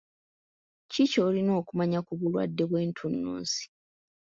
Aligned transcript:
Ki 0.91 1.03
ky'olina 1.11 1.51
okumanya 1.61 1.99
ku 2.07 2.13
bulwadde 2.19 2.63
bw'entunnunsi. 2.69 3.61